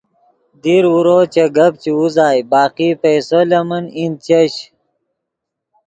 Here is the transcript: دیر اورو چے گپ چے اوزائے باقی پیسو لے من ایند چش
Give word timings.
دیر 0.61 0.83
اورو 0.93 1.17
چے 1.33 1.45
گپ 1.55 1.73
چے 1.81 1.91
اوزائے 1.97 2.41
باقی 2.51 2.89
پیسو 3.01 3.39
لے 3.49 3.61
من 3.67 3.83
ایند 3.97 4.17
چش 4.25 4.53